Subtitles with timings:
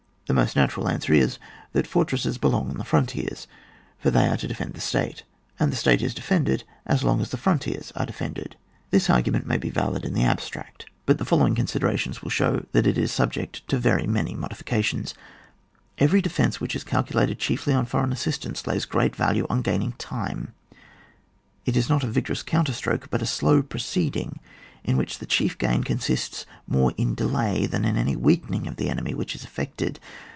[0.27, 1.39] The most natural answer is,—
[1.73, 3.47] that for tresses belong to the irontiers,
[3.99, 5.23] for they are to defend the state,
[5.59, 8.55] and the state is defended as long as the frontiers are defended.
[8.91, 11.83] This argument may be valid in the abstract, but the following con CHAP.
[11.83, 12.21] X.] FORTRESSES.
[12.21, 15.13] 107 ^derations will show that it is subject to Tery many modifications.
[15.97, 20.53] Every defence which is calculated chiefly on foreign assistance lays great value on gaining time;
[21.65, 24.39] it is not a vigorous counterstroke, but a slow pro ceeding,
[24.83, 28.89] in which the chief gain consists more in delay than in any weakening of the
[28.89, 29.99] enemy which is effected.